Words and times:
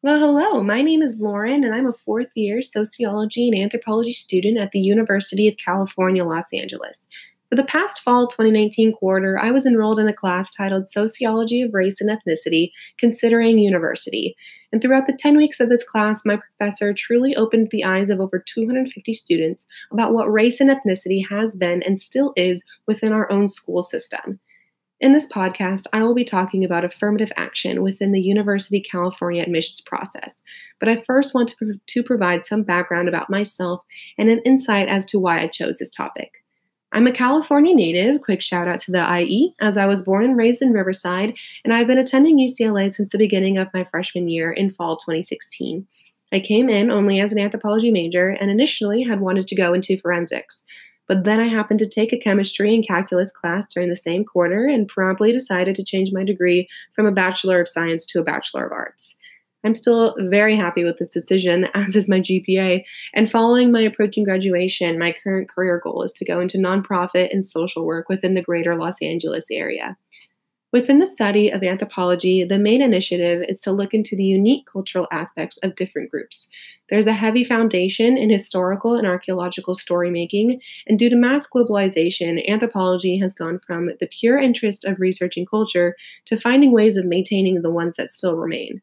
Well, 0.00 0.20
hello. 0.20 0.62
My 0.62 0.80
name 0.80 1.02
is 1.02 1.16
Lauren, 1.18 1.64
and 1.64 1.74
I'm 1.74 1.88
a 1.88 1.92
fourth 1.92 2.28
year 2.36 2.62
sociology 2.62 3.48
and 3.48 3.60
anthropology 3.60 4.12
student 4.12 4.56
at 4.56 4.70
the 4.70 4.78
University 4.78 5.48
of 5.48 5.56
California, 5.56 6.24
Los 6.24 6.52
Angeles. 6.54 7.04
For 7.50 7.56
the 7.56 7.64
past 7.64 8.02
fall 8.04 8.28
2019 8.28 8.92
quarter, 8.92 9.36
I 9.40 9.50
was 9.50 9.66
enrolled 9.66 9.98
in 9.98 10.06
a 10.06 10.12
class 10.12 10.54
titled 10.54 10.88
Sociology 10.88 11.62
of 11.62 11.74
Race 11.74 12.00
and 12.00 12.10
Ethnicity 12.10 12.70
Considering 12.96 13.58
University. 13.58 14.36
And 14.72 14.80
throughout 14.80 15.08
the 15.08 15.18
10 15.18 15.36
weeks 15.36 15.58
of 15.58 15.68
this 15.68 15.82
class, 15.82 16.22
my 16.24 16.36
professor 16.36 16.94
truly 16.94 17.34
opened 17.34 17.70
the 17.72 17.82
eyes 17.82 18.08
of 18.08 18.20
over 18.20 18.38
250 18.38 19.12
students 19.14 19.66
about 19.90 20.12
what 20.12 20.32
race 20.32 20.60
and 20.60 20.70
ethnicity 20.70 21.22
has 21.28 21.56
been 21.56 21.82
and 21.82 21.98
still 21.98 22.32
is 22.36 22.64
within 22.86 23.12
our 23.12 23.28
own 23.32 23.48
school 23.48 23.82
system. 23.82 24.38
In 25.00 25.12
this 25.12 25.28
podcast, 25.28 25.84
I 25.92 26.02
will 26.02 26.14
be 26.14 26.24
talking 26.24 26.64
about 26.64 26.84
affirmative 26.84 27.30
action 27.36 27.82
within 27.82 28.10
the 28.10 28.20
University 28.20 28.80
California 28.80 29.42
admissions 29.42 29.80
process. 29.80 30.42
But 30.80 30.88
I 30.88 31.04
first 31.06 31.34
want 31.34 31.50
to, 31.50 31.80
to 31.86 32.02
provide 32.02 32.44
some 32.44 32.64
background 32.64 33.08
about 33.08 33.30
myself 33.30 33.84
and 34.18 34.28
an 34.28 34.40
insight 34.44 34.88
as 34.88 35.06
to 35.06 35.20
why 35.20 35.38
I 35.38 35.46
chose 35.46 35.78
this 35.78 35.90
topic. 35.90 36.32
I'm 36.90 37.06
a 37.06 37.12
California 37.12 37.76
native, 37.76 38.22
quick 38.22 38.42
shout 38.42 38.66
out 38.66 38.80
to 38.80 38.90
the 38.90 39.20
IE, 39.20 39.54
as 39.60 39.76
I 39.76 39.86
was 39.86 40.02
born 40.02 40.24
and 40.24 40.36
raised 40.36 40.62
in 40.62 40.72
Riverside, 40.72 41.34
and 41.64 41.72
I've 41.72 41.86
been 41.86 41.98
attending 41.98 42.38
UCLA 42.38 42.92
since 42.92 43.12
the 43.12 43.18
beginning 43.18 43.56
of 43.56 43.68
my 43.72 43.84
freshman 43.84 44.28
year 44.28 44.50
in 44.50 44.72
fall 44.72 44.96
2016. 44.96 45.86
I 46.32 46.40
came 46.40 46.68
in 46.68 46.90
only 46.90 47.20
as 47.20 47.32
an 47.32 47.38
anthropology 47.38 47.90
major 47.90 48.30
and 48.30 48.50
initially 48.50 49.02
had 49.02 49.20
wanted 49.20 49.46
to 49.48 49.54
go 49.54 49.74
into 49.74 50.00
forensics. 50.00 50.64
But 51.08 51.24
then 51.24 51.40
I 51.40 51.48
happened 51.48 51.78
to 51.80 51.88
take 51.88 52.12
a 52.12 52.18
chemistry 52.18 52.74
and 52.74 52.86
calculus 52.86 53.32
class 53.32 53.66
during 53.72 53.88
the 53.88 53.96
same 53.96 54.24
quarter 54.24 54.66
and 54.66 54.86
promptly 54.86 55.32
decided 55.32 55.74
to 55.76 55.84
change 55.84 56.12
my 56.12 56.22
degree 56.22 56.68
from 56.94 57.06
a 57.06 57.12
Bachelor 57.12 57.60
of 57.60 57.68
Science 57.68 58.04
to 58.06 58.20
a 58.20 58.24
Bachelor 58.24 58.66
of 58.66 58.72
Arts. 58.72 59.16
I'm 59.64 59.74
still 59.74 60.14
very 60.18 60.56
happy 60.56 60.84
with 60.84 60.98
this 60.98 61.10
decision, 61.10 61.66
as 61.74 61.96
is 61.96 62.08
my 62.08 62.20
GPA. 62.20 62.84
And 63.14 63.30
following 63.30 63.72
my 63.72 63.80
approaching 63.80 64.24
graduation, 64.24 64.98
my 64.98 65.14
current 65.24 65.48
career 65.48 65.80
goal 65.82 66.02
is 66.02 66.12
to 66.12 66.24
go 66.24 66.40
into 66.40 66.58
nonprofit 66.58 67.32
and 67.32 67.44
social 67.44 67.84
work 67.84 68.08
within 68.08 68.34
the 68.34 68.42
greater 68.42 68.76
Los 68.76 69.02
Angeles 69.02 69.46
area. 69.50 69.96
Within 70.70 70.98
the 70.98 71.06
study 71.06 71.48
of 71.48 71.62
anthropology, 71.62 72.44
the 72.44 72.58
main 72.58 72.82
initiative 72.82 73.42
is 73.48 73.58
to 73.62 73.72
look 73.72 73.94
into 73.94 74.14
the 74.14 74.24
unique 74.24 74.66
cultural 74.70 75.06
aspects 75.10 75.56
of 75.62 75.74
different 75.76 76.10
groups. 76.10 76.50
There's 76.90 77.06
a 77.06 77.14
heavy 77.14 77.42
foundation 77.42 78.18
in 78.18 78.28
historical 78.28 78.94
and 78.94 79.06
archaeological 79.06 79.74
storymaking, 79.74 80.60
and 80.86 80.98
due 80.98 81.08
to 81.08 81.16
mass 81.16 81.46
globalization, 81.48 82.46
anthropology 82.46 83.18
has 83.18 83.34
gone 83.34 83.60
from 83.66 83.92
the 83.98 84.08
pure 84.08 84.38
interest 84.38 84.84
of 84.84 85.00
researching 85.00 85.46
culture 85.46 85.96
to 86.26 86.38
finding 86.38 86.72
ways 86.72 86.98
of 86.98 87.06
maintaining 87.06 87.62
the 87.62 87.70
ones 87.70 87.96
that 87.96 88.10
still 88.10 88.36
remain. 88.36 88.82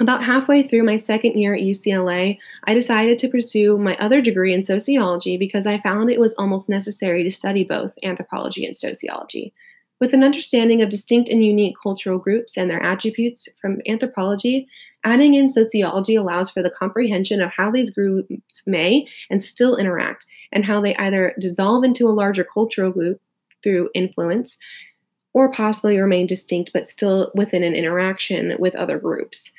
About 0.00 0.24
halfway 0.24 0.66
through 0.66 0.84
my 0.84 0.96
second 0.96 1.38
year 1.38 1.54
at 1.54 1.60
UCLA, 1.60 2.38
I 2.64 2.74
decided 2.74 3.18
to 3.18 3.28
pursue 3.28 3.76
my 3.76 3.96
other 3.98 4.22
degree 4.22 4.54
in 4.54 4.64
sociology 4.64 5.36
because 5.36 5.66
I 5.66 5.80
found 5.82 6.10
it 6.10 6.18
was 6.18 6.34
almost 6.34 6.70
necessary 6.70 7.22
to 7.22 7.30
study 7.30 7.64
both 7.64 7.92
anthropology 8.02 8.64
and 8.64 8.74
sociology. 8.74 9.52
With 10.00 10.12
an 10.12 10.24
understanding 10.24 10.82
of 10.82 10.88
distinct 10.88 11.28
and 11.28 11.44
unique 11.44 11.76
cultural 11.82 12.18
groups 12.18 12.56
and 12.56 12.68
their 12.68 12.82
attributes 12.82 13.48
from 13.60 13.80
anthropology, 13.88 14.66
adding 15.04 15.34
in 15.34 15.48
sociology 15.48 16.14
allows 16.16 16.50
for 16.50 16.62
the 16.62 16.70
comprehension 16.70 17.40
of 17.40 17.50
how 17.50 17.70
these 17.70 17.90
groups 17.90 18.66
may 18.66 19.06
and 19.30 19.42
still 19.42 19.76
interact, 19.76 20.26
and 20.52 20.64
how 20.64 20.80
they 20.80 20.96
either 20.96 21.34
dissolve 21.38 21.84
into 21.84 22.06
a 22.06 22.10
larger 22.10 22.44
cultural 22.44 22.90
group 22.90 23.20
through 23.62 23.88
influence, 23.94 24.58
or 25.32 25.52
possibly 25.52 25.98
remain 25.98 26.26
distinct 26.26 26.72
but 26.72 26.88
still 26.88 27.30
within 27.34 27.62
an 27.62 27.74
interaction 27.74 28.54
with 28.58 28.74
other 28.74 28.98
groups. 28.98 29.52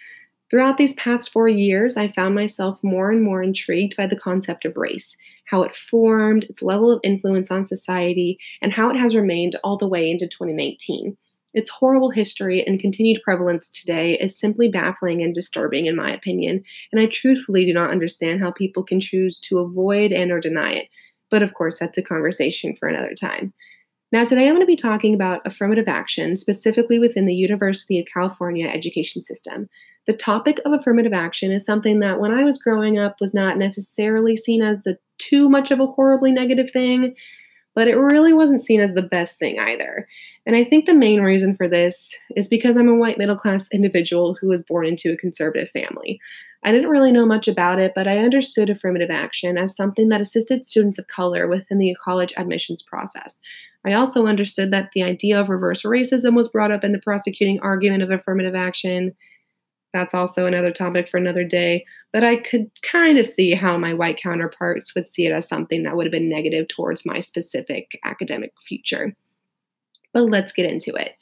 Throughout 0.51 0.77
these 0.77 0.93
past 0.93 1.31
four 1.31 1.47
years, 1.47 1.97
I 1.97 2.07
found 2.09 2.35
myself 2.35 2.77
more 2.83 3.09
and 3.09 3.23
more 3.23 3.41
intrigued 3.41 3.97
by 3.97 4.05
the 4.05 4.15
concept 4.15 4.63
of 4.63 4.77
race, 4.77 5.17
how 5.45 5.63
it 5.63 5.75
formed, 5.75 6.43
its 6.43 6.61
level 6.61 6.91
of 6.91 6.99
influence 7.03 7.49
on 7.49 7.65
society, 7.65 8.37
and 8.61 8.71
how 8.71 8.89
it 8.89 8.97
has 8.97 9.15
remained 9.15 9.55
all 9.63 9.77
the 9.77 9.87
way 9.87 10.09
into 10.09 10.27
2019. 10.27 11.17
Its 11.55 11.69
horrible 11.69 12.11
history 12.11 12.63
and 12.67 12.79
continued 12.79 13.21
prevalence 13.23 13.69
today 13.69 14.19
is 14.19 14.37
simply 14.37 14.67
baffling 14.67 15.23
and 15.23 15.33
disturbing 15.33 15.87
in 15.87 15.95
my 15.95 16.13
opinion, 16.13 16.63
and 16.91 17.01
I 17.01 17.07
truthfully 17.07 17.65
do 17.65 17.73
not 17.73 17.91
understand 17.91 18.39
how 18.39 18.51
people 18.51 18.83
can 18.83 18.99
choose 18.99 19.39
to 19.41 19.59
avoid 19.59 20.11
and 20.11 20.31
or 20.31 20.39
deny 20.39 20.73
it. 20.73 20.89
But 21.31 21.41
of 21.41 21.55
course, 21.55 21.79
that's 21.79 21.97
a 21.97 22.03
conversation 22.03 22.75
for 22.75 22.87
another 22.87 23.15
time. 23.15 23.51
Now, 24.11 24.23
today 24.25 24.47
I'm 24.47 24.53
going 24.53 24.61
to 24.61 24.67
be 24.67 24.75
talking 24.75 25.15
about 25.15 25.41
affirmative 25.45 25.87
action, 25.87 26.37
specifically 26.37 26.99
within 26.99 27.25
the 27.25 27.33
University 27.33 27.99
of 27.99 28.05
California 28.13 28.67
education 28.67 29.23
system 29.23 29.67
the 30.07 30.15
topic 30.15 30.59
of 30.65 30.73
affirmative 30.73 31.13
action 31.13 31.51
is 31.51 31.65
something 31.65 31.99
that 31.99 32.19
when 32.19 32.31
I 32.31 32.43
was 32.43 32.61
growing 32.61 32.97
up 32.97 33.19
was 33.19 33.33
not 33.33 33.57
necessarily 33.57 34.37
seen 34.37 34.61
as 34.61 34.83
the 34.83 34.97
too 35.17 35.49
much 35.49 35.71
of 35.71 35.79
a 35.79 35.87
horribly 35.87 36.31
negative 36.31 36.69
thing, 36.71 37.15
but 37.73 37.87
it 37.87 37.95
really 37.95 38.33
wasn't 38.33 38.63
seen 38.63 38.79
as 38.79 38.93
the 38.93 39.01
best 39.01 39.37
thing 39.37 39.59
either. 39.59 40.07
And 40.45 40.55
I 40.55 40.63
think 40.63 40.85
the 40.85 40.93
main 40.93 41.21
reason 41.21 41.55
for 41.55 41.67
this 41.67 42.15
is 42.35 42.47
because 42.47 42.77
I'm 42.77 42.87
a 42.87 42.95
white 42.95 43.17
middle 43.17 43.35
class 43.35 43.67
individual 43.73 44.37
who 44.39 44.47
was 44.47 44.63
born 44.63 44.85
into 44.85 45.11
a 45.11 45.17
conservative 45.17 45.69
family. 45.71 46.19
I 46.63 46.71
didn't 46.71 46.89
really 46.89 47.11
know 47.11 47.25
much 47.25 47.47
about 47.47 47.79
it, 47.79 47.91
but 47.93 48.07
I 48.07 48.19
understood 48.19 48.69
affirmative 48.69 49.11
action 49.11 49.57
as 49.57 49.75
something 49.75 50.09
that 50.09 50.21
assisted 50.21 50.65
students 50.65 50.97
of 50.97 51.07
color 51.07 51.47
within 51.47 51.77
the 51.77 51.95
college 52.03 52.33
admissions 52.37 52.81
process. 52.81 53.39
I 53.85 53.93
also 53.93 54.25
understood 54.25 54.71
that 54.71 54.89
the 54.93 55.03
idea 55.03 55.39
of 55.39 55.49
reverse 55.49 55.83
racism 55.83 56.35
was 56.35 56.47
brought 56.47 56.71
up 56.71 56.83
in 56.83 56.91
the 56.91 56.99
prosecuting 56.99 57.59
argument 57.59 58.01
of 58.01 58.09
affirmative 58.09 58.55
action 58.55 59.13
that's 59.95 60.13
also 60.13 60.45
another 60.45 60.71
topic 60.71 61.09
for 61.09 61.17
another 61.17 61.43
day. 61.43 61.85
But 62.11 62.23
I 62.23 62.37
could 62.37 62.69
kind 62.83 63.17
of 63.17 63.27
see 63.27 63.53
how 63.53 63.77
my 63.77 63.93
white 63.93 64.19
counterparts 64.21 64.93
would 64.93 65.07
see 65.07 65.25
it 65.25 65.31
as 65.31 65.47
something 65.47 65.83
that 65.83 65.95
would 65.95 66.05
have 66.05 66.11
been 66.11 66.29
negative 66.29 66.67
towards 66.67 67.05
my 67.05 67.19
specific 67.19 67.99
academic 68.03 68.51
future. 68.67 69.15
But 70.13 70.23
let's 70.23 70.53
get 70.53 70.65
into 70.65 70.93
it. 70.93 71.13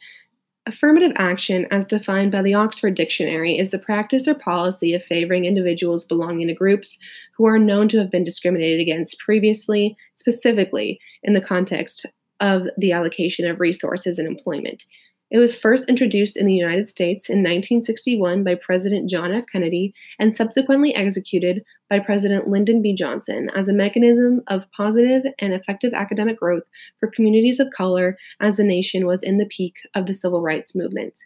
Affirmative 0.66 1.12
action, 1.18 1.68
as 1.72 1.86
defined 1.86 2.32
by 2.32 2.42
the 2.42 2.54
Oxford 2.54 2.96
Dictionary, 2.96 3.58
is 3.58 3.72
the 3.72 3.80
practice 3.80 4.28
or 4.28 4.34
policy 4.34 4.94
of 4.94 5.04
favoring 5.04 5.44
individuals 5.44 6.06
belonging 6.06 6.48
to 6.48 6.54
groups 6.54 6.98
who 7.36 7.46
are 7.46 7.60
known 7.60 7.90
to 7.90 7.98
have 8.00 8.12
been 8.12 8.24
discriminated 8.24 8.80
against 8.80 9.20
previously, 9.20 9.98
specifically 10.14 11.00
in 11.22 11.34
the 11.34 11.42
context 11.42 12.06
of 12.40 12.64
the 12.78 12.94
allocation 12.94 13.46
of 13.46 13.60
resources 13.60 14.18
and 14.18 14.28
employment. 14.28 14.84
It 15.32 15.40
was 15.40 15.58
first 15.58 15.90
introduced 15.90 16.38
in 16.38 16.46
the 16.46 16.54
United 16.54 16.88
States 16.88 17.30
in 17.30 17.40
1961 17.40 18.44
by 18.44 18.56
President 18.56 19.10
John 19.10 19.34
F. 19.34 19.46
Kennedy 19.52 19.94
and 20.20 20.36
subsequently 20.36 20.94
executed 20.94 21.64
by 21.90 22.00
President 22.00 22.48
Lyndon 22.48 22.82
B. 22.82 22.94
Johnson 22.94 23.50
as 23.56 23.68
a 23.68 23.74
mechanism 23.74 24.42
of 24.48 24.70
positive 24.76 25.24
and 25.40 25.54
effective 25.54 25.94
academic 25.94 26.38
growth 26.38 26.64
for 27.00 27.10
communities 27.10 27.60
of 27.60 27.72
color 27.76 28.16
as 28.42 28.58
the 28.58 28.64
nation 28.64 29.08
was 29.08 29.24
in 29.24 29.40
the 29.40 29.48
peak 29.48 29.74
of 29.96 30.06
the 30.06 30.14
civil 30.14 30.42
rights 30.42 30.76
movement. 30.76 31.20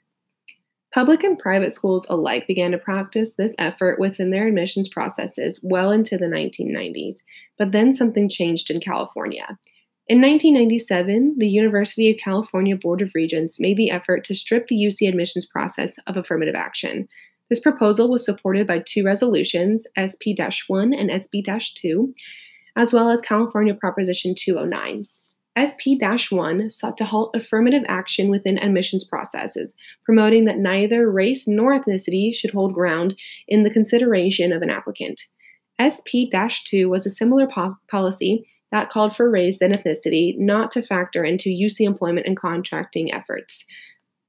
Public 0.94 1.24
and 1.24 1.38
private 1.38 1.74
schools 1.74 2.08
alike 2.10 2.48
began 2.48 2.72
to 2.72 2.78
practice 2.78 3.36
this 3.36 3.54
effort 3.60 4.00
within 4.00 4.32
their 4.32 4.48
admissions 4.48 4.88
processes 4.88 5.60
well 5.62 5.92
into 5.92 6.18
the 6.18 6.26
1990s, 6.28 7.24
but 7.58 7.72
then 7.72 7.94
something 7.94 8.30
changed 8.30 8.72
in 8.72 8.80
California. 8.80 9.60
In 10.10 10.22
1997, 10.22 11.36
the 11.38 11.50
University 11.50 12.10
of 12.10 12.16
California 12.24 12.78
Board 12.78 13.02
of 13.02 13.12
Regents 13.14 13.60
made 13.60 13.76
the 13.76 13.92
effort 13.92 14.24
to 14.24 14.36
strip 14.36 14.68
the 14.68 14.76
UC 14.76 15.06
admissions 15.06 15.46
process 15.46 15.98
of 16.08 16.16
affirmative 16.16 16.56
action. 16.56 17.10
This 17.50 17.60
proposal 17.60 18.10
was 18.10 18.24
supported 18.24 18.66
by 18.66 18.80
two 18.80 19.04
resolutions, 19.04 19.86
SP 20.00 20.32
1 20.38 20.94
and 20.94 21.12
SP 21.12 21.44
2, 21.44 22.14
as 22.78 22.94
well 22.94 23.10
as 23.10 23.20
California 23.20 23.74
Proposition 23.74 24.34
209. 24.34 25.08
SP 25.60 26.00
1 26.00 26.70
sought 26.70 26.96
to 26.98 27.04
halt 27.04 27.36
affirmative 27.36 27.84
action 27.90 28.30
within 28.30 28.58
admissions 28.60 29.04
processes, 29.04 29.76
promoting 30.06 30.46
that 30.46 30.58
neither 30.58 31.12
race 31.12 31.50
nor 31.50 31.78
ethnicity 31.78 32.34
should 32.34 32.52
hold 32.52 32.74
ground 32.74 33.14
in 33.50 33.64
the 33.64 33.70
consideration 33.70 34.54
of 34.54 34.62
an 34.62 34.70
applicant. 34.70 35.22
SP 35.84 36.32
2 36.32 36.88
was 36.88 37.06
a 37.06 37.10
similar 37.10 37.46
po- 37.46 37.76
policy 37.92 38.48
that 38.72 38.90
called 38.90 39.16
for 39.16 39.30
race 39.30 39.62
and 39.62 39.74
ethnicity 39.74 40.38
not 40.38 40.72
to 40.72 40.82
factor 40.82 41.24
into 41.24 41.50
UC 41.50 41.82
employment 41.82 42.28
and 42.28 42.38
contracting 42.38 43.14
efforts. 43.14 43.66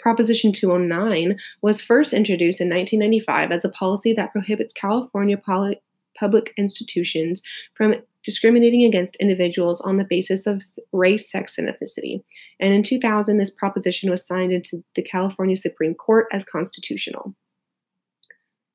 Proposition 0.00 0.52
209 0.52 1.36
was 1.60 1.82
first 1.82 2.12
introduced 2.12 2.60
in 2.60 2.68
1995 2.68 3.50
as 3.50 3.64
a 3.64 3.70
policy 3.70 4.12
that 4.12 4.32
prohibits 4.32 4.72
California 4.72 5.36
poly- 5.36 5.80
public 6.18 6.52
institutions 6.56 7.42
from 7.74 7.94
discriminating 8.24 8.84
against 8.84 9.16
individuals 9.16 9.80
on 9.80 9.96
the 9.96 10.04
basis 10.04 10.46
of 10.46 10.62
race, 10.92 11.30
sex, 11.30 11.56
and 11.58 11.68
ethnicity. 11.68 12.22
And 12.60 12.72
in 12.74 12.82
2000, 12.82 13.38
this 13.38 13.50
proposition 13.50 14.10
was 14.10 14.26
signed 14.26 14.52
into 14.52 14.82
the 14.94 15.02
California 15.02 15.56
Supreme 15.56 15.94
Court 15.94 16.26
as 16.32 16.44
constitutional. 16.44 17.34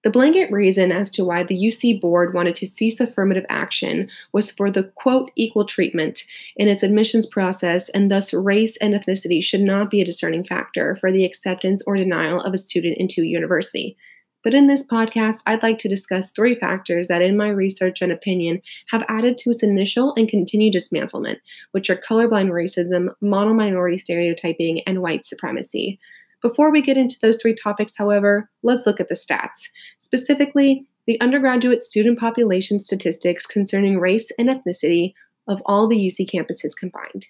The 0.03 0.09
blanket 0.09 0.51
reason 0.51 0.91
as 0.91 1.09
to 1.11 1.23
why 1.23 1.43
the 1.43 1.57
UC 1.57 2.01
board 2.01 2.33
wanted 2.33 2.55
to 2.55 2.67
cease 2.67 2.99
affirmative 2.99 3.45
action 3.47 4.09
was 4.33 4.51
for 4.51 4.69
the 4.69 4.83
quote 4.95 5.31
equal 5.37 5.65
treatment 5.65 6.25
in 6.57 6.67
its 6.67 6.83
admissions 6.83 7.25
process, 7.25 7.87
and 7.89 8.11
thus 8.11 8.33
race 8.33 8.75
and 8.77 8.93
ethnicity 8.93 9.41
should 9.41 9.61
not 9.61 9.89
be 9.89 10.01
a 10.01 10.05
discerning 10.05 10.43
factor 10.43 10.97
for 10.97 11.09
the 11.09 11.23
acceptance 11.23 11.81
or 11.87 11.95
denial 11.95 12.41
of 12.41 12.53
a 12.53 12.57
student 12.57 12.97
into 12.97 13.23
university. 13.23 13.95
But 14.43 14.53
in 14.53 14.67
this 14.67 14.85
podcast, 14.85 15.41
I'd 15.45 15.63
like 15.63 15.77
to 15.79 15.87
discuss 15.87 16.31
three 16.31 16.55
factors 16.55 17.07
that, 17.07 17.21
in 17.21 17.37
my 17.37 17.47
research 17.47 18.01
and 18.01 18.11
opinion, 18.11 18.61
have 18.89 19.05
added 19.07 19.37
to 19.37 19.51
its 19.51 19.63
initial 19.63 20.13
and 20.17 20.27
continued 20.27 20.73
dismantlement, 20.73 21.37
which 21.71 21.89
are 21.89 21.95
colorblind 21.95 22.49
racism, 22.49 23.07
model 23.21 23.53
minority 23.53 23.97
stereotyping, 23.97 24.81
and 24.81 25.01
white 25.01 25.23
supremacy. 25.23 25.97
Before 26.43 26.71
we 26.71 26.81
get 26.81 26.97
into 26.97 27.15
those 27.21 27.41
three 27.41 27.55
topics, 27.55 27.93
however, 27.97 28.49
let's 28.63 28.85
look 28.85 28.99
at 28.99 29.07
the 29.07 29.15
stats. 29.15 29.69
Specifically, 29.99 30.85
the 31.07 31.19
undergraduate 31.21 31.81
student 31.81 32.19
population 32.19 32.81
statistics 32.81 33.45
concerning 33.45 33.97
race 33.97 34.29
and 34.37 34.49
ethnicity 34.49 35.13
of 35.47 35.61
all 35.65 35.87
the 35.87 35.95
UC 35.95 36.29
campuses 36.29 36.75
combined. 36.77 37.25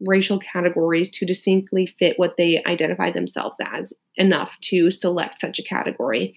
racial 0.00 0.38
categories 0.38 1.10
to 1.10 1.26
distinctly 1.26 1.84
fit 1.98 2.18
what 2.18 2.38
they 2.38 2.62
identify 2.64 3.10
themselves 3.10 3.58
as 3.60 3.92
enough 4.16 4.56
to 4.62 4.90
select 4.90 5.40
such 5.40 5.58
a 5.58 5.64
category. 5.64 6.34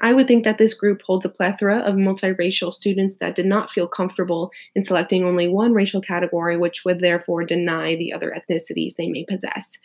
I 0.00 0.12
would 0.12 0.26
think 0.26 0.44
that 0.44 0.58
this 0.58 0.74
group 0.74 1.02
holds 1.02 1.24
a 1.24 1.28
plethora 1.28 1.78
of 1.78 1.94
multiracial 1.94 2.72
students 2.72 3.16
that 3.18 3.36
did 3.36 3.46
not 3.46 3.70
feel 3.70 3.86
comfortable 3.86 4.50
in 4.74 4.84
selecting 4.84 5.24
only 5.24 5.46
one 5.46 5.72
racial 5.72 6.00
category, 6.00 6.56
which 6.56 6.84
would 6.84 7.00
therefore 7.00 7.44
deny 7.44 7.94
the 7.94 8.12
other 8.12 8.36
ethnicities 8.36 8.96
they 8.96 9.08
may 9.08 9.24
possess. 9.24 9.78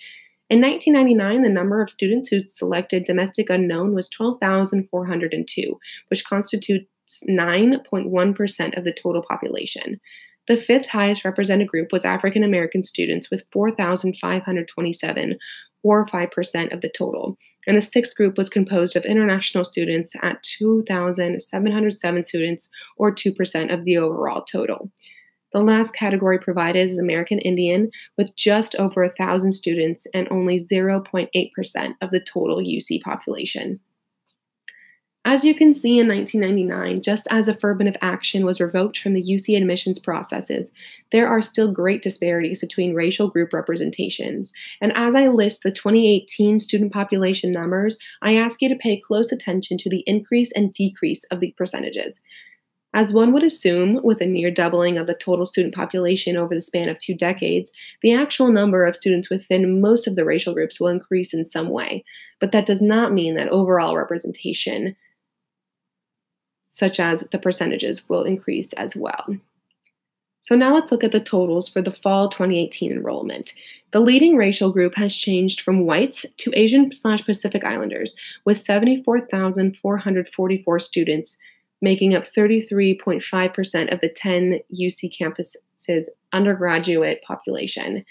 In 0.50 0.62
1999, 0.62 1.44
the 1.44 1.50
number 1.50 1.80
of 1.80 1.92
students 1.92 2.30
who 2.30 2.42
selected 2.48 3.06
domestic 3.06 3.52
unknown 3.52 3.94
was 3.94 4.10
12,402, 4.10 5.80
which 6.08 6.26
constitutes 6.26 6.88
9.1% 7.30 8.78
of 8.78 8.84
the 8.84 8.94
total 8.94 9.24
population. 9.30 10.00
The 10.48 10.58
fifth 10.58 10.88
highest 10.88 11.24
represented 11.24 11.68
group 11.68 11.92
was 11.92 12.04
African 12.04 12.44
American 12.44 12.84
students 12.84 13.30
with 13.30 13.44
4,527, 13.54 15.38
or 15.84 16.08
5% 16.08 16.74
of 16.74 16.82
the 16.82 16.90
total 16.90 17.38
and 17.68 17.78
the 17.78 17.82
sixth 17.82 18.16
group 18.16 18.38
was 18.38 18.50
composed 18.50 18.96
of 18.96 19.06
international 19.06 19.64
students 19.64 20.14
at 20.22 20.42
2,707 20.44 22.24
students, 22.24 22.70
or 22.98 23.14
2% 23.14 23.74
of 23.74 23.86
the 23.86 23.98
overall 23.98 24.44
total. 24.44 24.92
The 25.52 25.62
last 25.62 25.96
category 25.96 26.38
provided 26.38 26.90
is 26.92 26.98
American 26.98 27.40
Indian, 27.40 27.90
with 28.18 28.36
just 28.36 28.76
over 28.76 29.04
1,000 29.04 29.52
students 29.52 30.06
and 30.14 30.28
only 30.30 30.60
0.8% 30.60 31.94
of 32.02 32.12
the 32.12 32.20
total 32.20 32.58
UC 32.58 33.02
population. 33.02 33.80
As 35.26 35.44
you 35.44 35.54
can 35.54 35.74
see 35.74 36.00
in 36.00 36.08
1999, 36.08 37.02
just 37.02 37.28
as 37.30 37.50
affirmative 37.50 37.96
action 38.02 38.46
was 38.46 38.62
revoked 38.62 38.98
from 38.98 39.14
the 39.14 39.24
UC 39.24 39.56
admissions 39.58 40.00
processes, 40.00 40.72
there 41.12 41.28
are 41.28 41.42
still 41.42 41.72
great 41.72 42.02
disparities 42.02 42.60
between 42.60 42.96
racial 42.96 43.30
group 43.30 43.52
representations. 43.52 44.54
And 44.82 44.94
as 44.96 45.16
I 45.16 45.28
list 45.28 45.64
the 45.64 45.72
2018 45.72 46.60
student 46.60 46.94
population 46.94 47.52
numbers, 47.52 47.98
I 48.22 48.38
ask 48.38 48.62
you 48.62 48.70
to 48.70 48.76
pay 48.76 49.00
close 49.00 49.32
attention 49.32 49.78
to 49.80 49.90
the 49.90 50.04
increase 50.08 50.54
and 50.54 50.74
decrease 50.74 51.26
of 51.26 51.42
the 51.42 51.54
percentages. 51.58 52.22
As 52.96 53.14
one 53.14 53.34
would 53.34 53.44
assume, 53.44 54.00
with 54.02 54.22
a 54.22 54.26
near 54.26 54.50
doubling 54.50 54.98
of 54.98 55.06
the 55.06 55.14
total 55.14 55.46
student 55.46 55.76
population 55.76 56.38
over 56.38 56.56
the 56.56 56.62
span 56.62 56.90
of 56.90 56.98
two 56.98 57.14
decades, 57.14 57.72
the 58.02 58.14
actual 58.14 58.52
number 58.52 58.84
of 58.86 58.96
students 58.96 59.30
within 59.30 59.80
most 59.80 60.08
of 60.08 60.16
the 60.16 60.26
racial 60.26 60.56
groups 60.56 60.80
will 60.80 60.88
increase 60.88 61.34
in 61.34 61.46
some 61.46 61.70
way. 61.70 62.04
But 62.40 62.52
that 62.54 62.66
does 62.66 62.82
not 62.82 63.14
mean 63.14 63.36
that 63.36 63.50
overall 63.50 63.96
representation 63.96 64.96
such 66.70 67.00
as 67.00 67.22
the 67.32 67.40
percentages, 67.40 68.08
will 68.08 68.24
increase 68.24 68.72
as 68.74 68.96
well. 68.96 69.36
So 70.40 70.56
now 70.56 70.74
let's 70.74 70.92
look 70.92 71.04
at 71.04 71.12
the 71.12 71.20
totals 71.20 71.68
for 71.68 71.82
the 71.82 71.92
fall 71.92 72.30
2018 72.30 72.92
enrollment. 72.92 73.54
The 73.92 74.00
leading 74.00 74.38
racial 74.38 74.72
group 74.72 74.96
has 74.96 75.16
changed 75.16 75.62
from 75.62 75.86
whites 75.86 76.26
to 76.38 76.52
Asian 76.56 76.92
slash 76.94 77.26
Pacific 77.26 77.66
Islanders, 77.66 78.16
with 78.46 78.58
74,444 78.58 80.80
students, 80.80 81.38
making 81.82 82.14
up 82.16 82.26
33.5% 82.32 83.94
of 83.94 84.02
the 84.02 84.10
10 84.10 84.60
UC 84.74 85.12
campuses 85.20 85.56
undergraduate 86.32 87.24
population. 87.24 88.06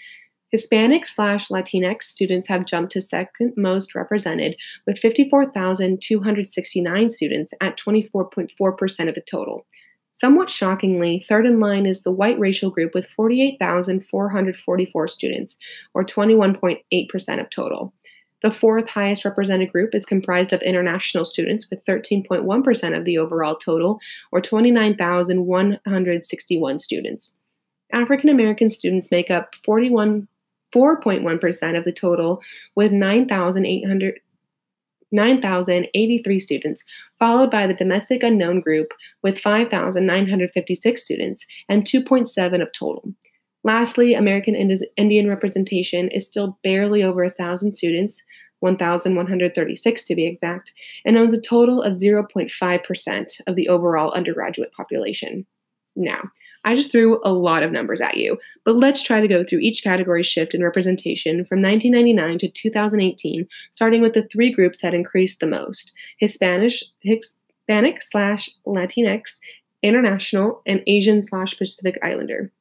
Hispanic 0.51 1.05
slash 1.05 1.49
Latinx 1.49 2.03
students 2.03 2.47
have 2.47 2.65
jumped 2.65 2.93
to 2.93 3.01
second 3.01 3.53
most 3.55 3.93
represented 3.93 4.55
with 4.87 4.97
54,269 4.97 7.09
students 7.09 7.53
at 7.61 7.77
24.4% 7.77 9.09
of 9.09 9.15
the 9.15 9.21
total. 9.29 9.67
Somewhat 10.11 10.49
shockingly, 10.49 11.23
third 11.29 11.45
in 11.45 11.59
line 11.59 11.85
is 11.85 12.01
the 12.01 12.09
white 12.11 12.39
racial 12.39 12.71
group 12.71 12.95
with 12.95 13.05
48,444 13.15 15.07
students, 15.07 15.59
or 15.93 16.03
21.8% 16.03 17.39
of 17.39 17.49
total. 17.49 17.93
The 18.41 18.51
fourth 18.51 18.87
highest 18.87 19.25
represented 19.25 19.71
group 19.71 19.93
is 19.93 20.05
comprised 20.05 20.51
of 20.51 20.61
international 20.61 21.23
students 21.25 21.69
with 21.69 21.85
13.1% 21.85 22.97
of 22.97 23.05
the 23.05 23.17
overall 23.17 23.55
total, 23.55 24.01
or 24.31 24.41
29,161 24.41 26.79
students. 26.79 27.37
African 27.93 28.29
American 28.29 28.69
students 28.69 29.09
make 29.11 29.31
up 29.31 29.55
41 29.63 30.27
4.1% 30.73 31.77
of 31.77 31.85
the 31.85 31.91
total, 31.91 32.41
with 32.75 32.91
9,800. 32.91 34.19
9,083 35.11 36.39
students, 36.39 36.83
followed 37.17 37.49
by 37.49 37.65
the 37.65 37.73
domestic 37.73 38.21
unknown 38.21 38.61
group 38.61 38.89
with 39.23 39.39
5,956 39.39 41.03
students 41.03 41.47
and 41.67 41.83
2.7 41.83 42.61
of 42.61 42.71
total. 42.73 43.11
Lastly, 43.63 44.13
American 44.13 44.55
Indian 44.97 45.27
representation 45.27 46.09
is 46.09 46.27
still 46.27 46.59
barely 46.63 47.01
over 47.01 47.23
1,000 47.23 47.73
students, 47.73 48.23
1,136 48.59 50.03
to 50.05 50.15
be 50.15 50.27
exact, 50.27 50.73
and 51.05 51.17
owns 51.17 51.33
a 51.33 51.41
total 51.41 51.81
of 51.81 51.97
0.5% 51.97 53.41
of 53.47 53.55
the 53.55 53.67
overall 53.67 54.11
undergraduate 54.11 54.71
population. 54.73 55.43
Now, 55.95 56.21
I 56.65 56.75
just 56.75 56.91
threw 56.91 57.21
a 57.23 57.31
lot 57.31 57.63
of 57.63 57.71
numbers 57.71 58.01
at 58.01 58.17
you, 58.17 58.37
but 58.65 58.75
let's 58.75 59.01
try 59.01 59.21
to 59.21 59.27
go 59.27 59.43
through 59.43 59.59
each 59.59 59.83
category 59.83 60.23
shift 60.23 60.53
in 60.53 60.63
representation 60.63 61.45
from 61.45 61.61
1999 61.61 62.39
to 62.39 62.49
2018, 62.49 63.47
starting 63.71 64.01
with 64.01 64.13
the 64.13 64.23
three 64.23 64.51
groups 64.51 64.81
that 64.81 64.93
increased 64.93 65.39
the 65.39 65.47
most 65.47 65.93
Hispanic, 66.19 66.73
Hispanic 67.01 68.01
slash 68.01 68.49
Latinx, 68.67 69.39
International, 69.81 70.61
and 70.65 70.83
Asian 70.85 71.23
slash 71.23 71.57
Pacific 71.57 71.97
Islander. 72.03 72.51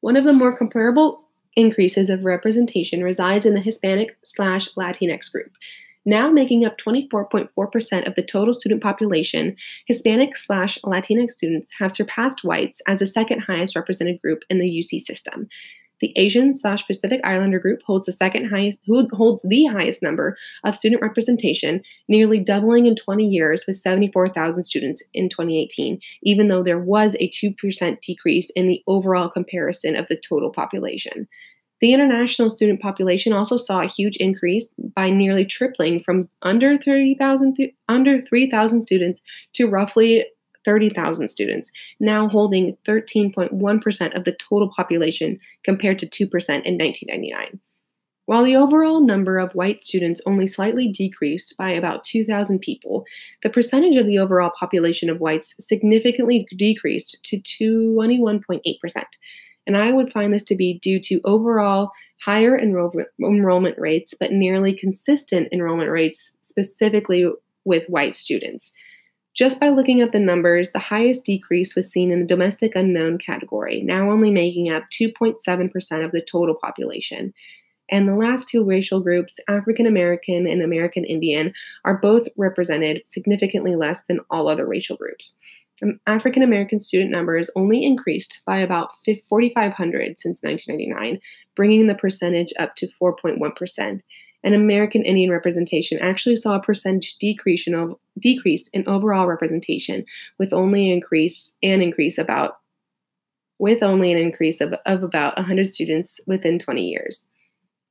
One 0.00 0.16
of 0.16 0.24
the 0.24 0.32
more 0.32 0.56
comparable 0.56 1.22
increases 1.56 2.10
of 2.10 2.24
representation 2.24 3.02
resides 3.02 3.46
in 3.46 3.54
the 3.54 3.60
Hispanic 3.60 4.16
slash 4.24 4.72
Latinx 4.74 5.32
group. 5.32 5.52
Now 6.08 6.30
making 6.30 6.64
up 6.64 6.78
24.4% 6.78 8.06
of 8.06 8.14
the 8.14 8.22
total 8.22 8.54
student 8.54 8.80
population, 8.80 9.56
Hispanic 9.86 10.36
slash 10.36 10.78
Latinx 10.84 11.32
students 11.32 11.72
have 11.80 11.90
surpassed 11.90 12.44
whites 12.44 12.80
as 12.86 13.00
the 13.00 13.06
second 13.06 13.40
highest 13.40 13.74
represented 13.74 14.22
group 14.22 14.44
in 14.48 14.60
the 14.60 14.70
UC 14.70 15.00
system. 15.00 15.48
The 16.00 16.12
Asian 16.14 16.56
slash 16.56 16.86
Pacific 16.86 17.20
Islander 17.24 17.58
group 17.58 17.80
holds 17.84 18.06
the 18.06 18.12
second 18.12 18.50
highest, 18.50 18.80
holds 18.86 19.42
the 19.42 19.64
highest 19.64 20.00
number 20.00 20.36
of 20.64 20.76
student 20.76 21.02
representation, 21.02 21.82
nearly 22.06 22.38
doubling 22.38 22.86
in 22.86 22.94
20 22.94 23.24
years 23.24 23.64
with 23.66 23.78
74,000 23.78 24.62
students 24.62 25.02
in 25.12 25.28
2018, 25.28 25.98
even 26.22 26.48
though 26.48 26.62
there 26.62 26.78
was 26.78 27.16
a 27.18 27.30
2% 27.30 28.00
decrease 28.00 28.50
in 28.50 28.68
the 28.68 28.82
overall 28.86 29.28
comparison 29.28 29.96
of 29.96 30.06
the 30.08 30.16
total 30.16 30.52
population. 30.52 31.26
The 31.86 31.94
international 31.94 32.50
student 32.50 32.80
population 32.80 33.32
also 33.32 33.56
saw 33.56 33.80
a 33.80 33.86
huge 33.86 34.16
increase 34.16 34.68
by 34.96 35.08
nearly 35.08 35.44
tripling 35.44 36.00
from 36.00 36.28
under 36.42 36.76
30,000 36.78 37.54
th- 37.54 37.74
under 37.88 38.22
3,000 38.22 38.82
students 38.82 39.22
to 39.52 39.68
roughly 39.68 40.26
30,000 40.64 41.28
students, 41.28 41.70
now 42.00 42.28
holding 42.28 42.76
13.1% 42.88 44.16
of 44.16 44.24
the 44.24 44.32
total 44.32 44.68
population 44.74 45.38
compared 45.64 46.00
to 46.00 46.08
2% 46.08 46.24
in 46.24 46.76
1999. 46.76 47.60
While 48.24 48.42
the 48.42 48.56
overall 48.56 49.00
number 49.00 49.38
of 49.38 49.54
white 49.54 49.84
students 49.84 50.20
only 50.26 50.48
slightly 50.48 50.88
decreased 50.88 51.54
by 51.56 51.70
about 51.70 52.02
2,000 52.02 52.58
people, 52.58 53.04
the 53.44 53.50
percentage 53.50 53.94
of 53.94 54.06
the 54.06 54.18
overall 54.18 54.50
population 54.58 55.08
of 55.08 55.20
whites 55.20 55.54
significantly 55.64 56.48
decreased 56.56 57.24
to 57.26 57.36
21.8%. 57.36 59.04
And 59.66 59.76
I 59.76 59.92
would 59.92 60.12
find 60.12 60.32
this 60.32 60.44
to 60.44 60.56
be 60.56 60.78
due 60.80 61.00
to 61.00 61.20
overall 61.24 61.90
higher 62.24 62.58
enrollment, 62.58 63.78
rates, 63.78 64.14
but 64.18 64.32
nearly 64.32 64.74
consistent 64.74 65.48
enrollment 65.52 65.90
rates, 65.90 66.36
specifically 66.42 67.30
with 67.64 67.86
white 67.88 68.16
students. 68.16 68.72
Just 69.34 69.60
by 69.60 69.68
looking 69.68 70.00
at 70.00 70.12
the 70.12 70.18
numbers, 70.18 70.72
the 70.72 70.78
highest 70.78 71.26
decrease 71.26 71.76
was 71.76 71.90
seen 71.90 72.10
in 72.10 72.20
the 72.20 72.26
domestic 72.26 72.74
unknown 72.74 73.18
category, 73.18 73.82
now 73.82 74.10
only 74.10 74.30
making 74.30 74.70
up 74.70 74.84
2.7% 74.90 76.04
of 76.04 76.12
the 76.12 76.22
total 76.22 76.54
population. 76.54 77.34
And 77.90 78.08
the 78.08 78.16
last 78.16 78.48
two 78.48 78.64
racial 78.64 79.00
groups, 79.00 79.38
African 79.48 79.86
American 79.86 80.46
and 80.46 80.62
American 80.62 81.04
Indian, 81.04 81.52
are 81.84 81.98
both 81.98 82.28
represented 82.36 83.02
significantly 83.06 83.76
less 83.76 84.02
than 84.08 84.20
all 84.30 84.48
other 84.48 84.66
racial 84.66 84.96
groups. 84.96 85.36
Um, 85.82 86.00
African 86.06 86.42
American 86.42 86.80
student 86.80 87.10
numbers 87.10 87.50
only 87.56 87.84
increased 87.84 88.40
by 88.46 88.58
about 88.58 88.90
4,500 89.04 90.18
since 90.18 90.42
1999, 90.42 91.20
bringing 91.54 91.86
the 91.86 91.94
percentage 91.94 92.52
up 92.58 92.74
to 92.76 92.88
4.1% 93.00 94.00
and 94.46 94.54
American 94.54 95.04
Indian 95.04 95.30
representation 95.30 95.98
actually 96.00 96.36
saw 96.36 96.54
a 96.54 96.62
percentage 96.62 97.18
decrease 97.18 97.66
in, 97.66 97.96
decrease 98.20 98.68
in 98.68 98.88
overall 98.88 99.26
representation, 99.26 100.04
with 100.38 100.52
only 100.52 100.90
increase 100.90 101.56
an 101.64 101.82
increase 101.82 102.16
about 102.16 102.58
with 103.58 103.82
only 103.82 104.12
an 104.12 104.18
increase 104.18 104.60
of, 104.60 104.74
of 104.84 105.02
about 105.02 105.36
100 105.36 105.66
students 105.66 106.20
within 106.26 106.58
20 106.58 106.82
years. 106.82 107.24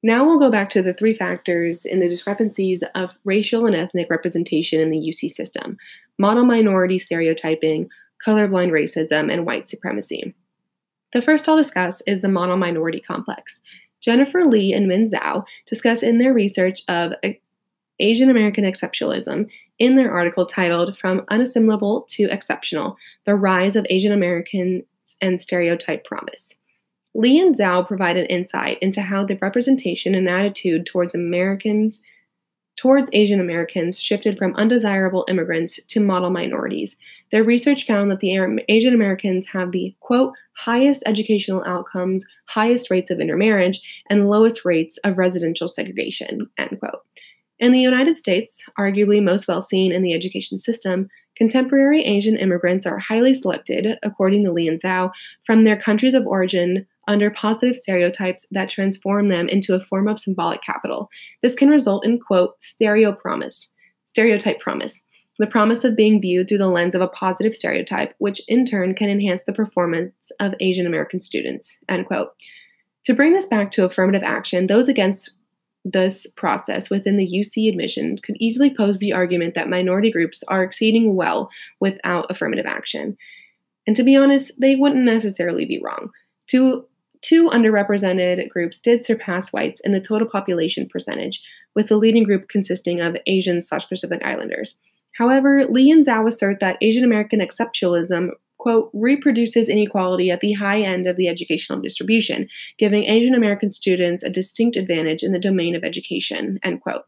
Now 0.03 0.23
we'll 0.23 0.39
go 0.39 0.51
back 0.51 0.69
to 0.69 0.83
the 0.83 0.93
three 0.93 1.15
factors 1.15 1.85
in 1.85 1.99
the 1.99 2.07
discrepancies 2.07 2.83
of 2.93 3.17
racial 3.25 3.65
and 3.65 3.75
ethnic 3.75 4.07
representation 4.09 4.79
in 4.79 4.91
the 4.91 4.99
UC 4.99 5.31
system 5.31 5.77
model 6.17 6.45
minority 6.45 6.99
stereotyping, 6.99 7.89
colorblind 8.25 8.71
racism, 8.71 9.31
and 9.31 9.45
white 9.45 9.67
supremacy. 9.67 10.33
The 11.13 11.21
first 11.21 11.47
I'll 11.47 11.57
discuss 11.57 12.01
is 12.07 12.21
the 12.21 12.27
model 12.27 12.57
minority 12.57 12.99
complex. 12.99 13.59
Jennifer 14.01 14.45
Lee 14.45 14.73
and 14.73 14.87
Min 14.87 15.09
Zhao 15.09 15.45
discuss 15.65 16.03
in 16.03 16.19
their 16.19 16.33
research 16.33 16.81
of 16.87 17.13
Asian 17.99 18.29
American 18.29 18.65
exceptionalism 18.65 19.49
in 19.79 19.95
their 19.95 20.11
article 20.11 20.45
titled 20.45 20.97
From 20.97 21.21
Unassimilable 21.31 22.07
to 22.09 22.29
Exceptional 22.29 22.97
The 23.25 23.35
Rise 23.35 23.75
of 23.75 23.87
Asian 23.89 24.11
Americans 24.11 24.83
and 25.21 25.41
Stereotype 25.41 26.03
Promise. 26.03 26.59
Lee 27.13 27.39
and 27.39 27.57
Zhao 27.57 27.87
provide 27.87 28.17
an 28.17 28.25
insight 28.25 28.77
into 28.81 29.01
how 29.01 29.25
the 29.25 29.37
representation 29.41 30.13
and 30.15 30.27
attitude 30.27 30.85
towards 30.85 31.15
Americans 31.15 32.03
towards 32.75 33.09
Asian 33.13 33.39
Americans 33.39 33.99
shifted 33.99 34.37
from 34.37 34.55
undesirable 34.55 35.25
immigrants 35.27 35.83
to 35.85 35.99
model 35.99 36.29
minorities. 36.29 36.95
Their 37.31 37.43
research 37.43 37.85
found 37.85 38.11
that 38.11 38.19
the 38.19 38.63
Asian 38.69 38.93
Americans 38.93 39.47
have 39.47 39.71
the 39.71 39.93
quote 39.99 40.33
highest 40.57 41.03
educational 41.05 41.63
outcomes, 41.65 42.25
highest 42.45 42.89
rates 42.89 43.09
of 43.09 43.19
intermarriage, 43.19 43.81
and 44.09 44.29
lowest 44.29 44.65
rates 44.65 44.97
of 45.03 45.17
residential 45.17 45.67
segregation, 45.67 46.47
end 46.57 46.77
quote. 46.79 47.01
In 47.59 47.71
the 47.71 47.79
United 47.79 48.17
States, 48.17 48.63
arguably 48.77 49.23
most 49.23 49.47
well 49.47 49.61
seen 49.61 49.91
in 49.91 50.01
the 50.01 50.13
education 50.13 50.59
system, 50.59 51.07
contemporary 51.37 52.03
Asian 52.03 52.37
immigrants 52.37 52.85
are 52.85 52.99
highly 52.99 53.33
selected, 53.33 53.97
according 54.03 54.43
to 54.43 54.51
Lee 54.51 54.67
and 54.67 54.81
Zhao, 54.81 55.11
from 55.45 55.63
their 55.63 55.79
countries 55.79 56.13
of 56.13 56.27
origin 56.27 56.85
under 57.07 57.29
positive 57.29 57.75
stereotypes 57.75 58.47
that 58.51 58.69
transform 58.69 59.29
them 59.29 59.47
into 59.47 59.75
a 59.75 59.79
form 59.79 60.07
of 60.07 60.19
symbolic 60.19 60.61
capital. 60.63 61.09
This 61.41 61.55
can 61.55 61.69
result 61.69 62.05
in, 62.05 62.19
quote, 62.19 62.61
stereo 62.61 63.11
promise, 63.11 63.71
stereotype 64.07 64.59
promise, 64.59 64.99
the 65.37 65.47
promise 65.47 65.83
of 65.83 65.95
being 65.95 66.21
viewed 66.21 66.47
through 66.47 66.59
the 66.59 66.67
lens 66.67 66.95
of 66.95 67.01
a 67.01 67.07
positive 67.09 67.53
stereotype, 67.53 68.13
which 68.19 68.41
in 68.47 68.65
turn 68.65 68.95
can 68.95 69.09
enhance 69.09 69.43
the 69.43 69.53
performance 69.53 70.31
of 70.39 70.53
Asian 70.59 70.87
American 70.87 71.19
students, 71.19 71.79
end 71.89 72.05
quote. 72.05 72.29
To 73.05 73.13
bring 73.13 73.33
this 73.33 73.47
back 73.47 73.69
to 73.71 73.85
affirmative 73.85 74.23
action, 74.23 74.67
those 74.67 74.87
against 74.87 75.37
this 75.83 76.25
process 76.35 76.89
within 76.89 77.17
the 77.17 77.27
UC 77.27 77.69
admission 77.69 78.17
could 78.23 78.35
easily 78.39 78.73
pose 78.75 78.97
the 78.97 79.13
argument 79.13 79.53
that 79.53 79.69
minority 79.69 80.11
groups 80.11 80.41
are 80.47 80.63
exceeding 80.63 81.15
well 81.15 81.49
without 81.79 82.25
affirmative 82.31 82.65
action. 82.65 83.15
And 83.85 83.95
to 83.95 84.03
be 84.03 84.15
honest, 84.15 84.59
they 84.59 84.75
wouldn't 84.75 85.05
necessarily 85.05 85.65
be 85.65 85.79
wrong. 85.83 86.09
To 86.47 86.87
Two 87.21 87.49
underrepresented 87.49 88.49
groups 88.49 88.79
did 88.79 89.05
surpass 89.05 89.51
whites 89.51 89.81
in 89.81 89.91
the 89.91 89.99
total 89.99 90.27
population 90.27 90.87
percentage, 90.87 91.43
with 91.75 91.87
the 91.87 91.97
leading 91.97 92.23
group 92.23 92.49
consisting 92.49 93.01
of 93.01 93.17
Asian 93.27 93.61
slash 93.61 93.87
Pacific 93.87 94.21
Islanders. 94.23 94.79
However, 95.17 95.65
Lee 95.65 95.91
and 95.91 96.05
Zhao 96.05 96.27
assert 96.27 96.59
that 96.59 96.77
Asian 96.81 97.03
American 97.03 97.39
exceptionalism, 97.39 98.29
quote, 98.57 98.89
reproduces 98.93 99.69
inequality 99.69 100.29
at 100.29 100.41
the 100.41 100.53
high 100.53 100.81
end 100.81 101.07
of 101.07 101.15
the 101.15 101.27
educational 101.27 101.79
distribution, 101.79 102.49
giving 102.77 103.05
Asian 103.05 103.33
American 103.33 103.71
students 103.71 104.23
a 104.23 104.29
distinct 104.29 104.75
advantage 104.75 105.23
in 105.23 105.31
the 105.31 105.39
domain 105.39 105.75
of 105.75 105.83
education, 105.83 106.59
end 106.63 106.81
quote. 106.81 107.03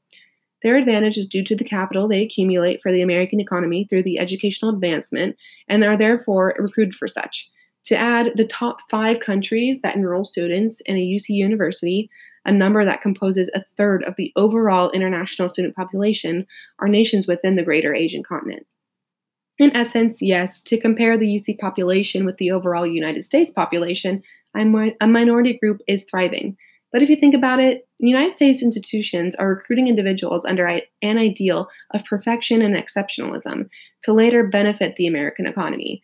Their 0.64 0.76
advantage 0.76 1.18
is 1.18 1.28
due 1.28 1.44
to 1.44 1.56
the 1.56 1.64
capital 1.64 2.08
they 2.08 2.24
accumulate 2.24 2.82
for 2.82 2.92
the 2.92 3.02
American 3.02 3.40
economy 3.40 3.86
through 3.86 4.04
the 4.04 4.20
educational 4.20 4.74
advancement 4.74 5.36
and 5.68 5.84
are 5.84 5.98
therefore 5.98 6.56
recruited 6.58 6.96
for 6.96 7.08
such. 7.08 7.50
To 7.88 7.96
add 7.96 8.34
the 8.36 8.46
top 8.46 8.80
five 8.90 9.22
countries 9.22 9.80
that 9.80 9.96
enroll 9.96 10.26
students 10.26 10.82
in 10.82 10.98
a 10.98 11.00
UC 11.00 11.30
university, 11.30 12.10
a 12.44 12.52
number 12.52 12.84
that 12.84 13.02
composes 13.02 13.50
a 13.56 13.64
third 13.78 14.04
of 14.04 14.14
the 14.18 14.34
overall 14.36 14.92
international 14.92 15.48
student 15.48 15.74
population, 15.74 16.46
are 16.80 16.90
nations 16.90 17.30
within 17.30 17.56
the 17.56 17.64
greater 17.64 17.96
Asian 17.96 18.24
continent. 18.24 18.68
In 19.58 19.74
essence, 19.74 20.22
yes, 20.22 20.62
to 20.64 20.78
compare 20.78 21.18
the 21.18 21.34
UC 21.34 21.60
population 21.60 22.26
with 22.26 22.36
the 22.40 22.52
overall 22.52 22.86
United 22.86 23.24
States 23.24 23.54
population, 23.54 24.22
a 24.54 25.08
minority 25.08 25.58
group 25.58 25.80
is 25.88 26.04
thriving. 26.04 26.58
But 26.92 27.04
if 27.04 27.10
you 27.10 27.16
think 27.16 27.36
about 27.36 27.62
it, 27.62 27.88
United 28.00 28.36
States 28.36 28.62
institutions 28.62 29.34
are 29.36 29.48
recruiting 29.48 29.88
individuals 29.88 30.44
under 30.44 30.68
an 30.68 31.18
ideal 31.18 31.70
of 31.94 32.04
perfection 32.04 32.62
and 32.62 32.76
exceptionalism 32.76 33.70
to 34.02 34.12
later 34.12 34.46
benefit 34.46 34.98
the 34.98 35.08
American 35.08 35.48
economy 35.48 36.02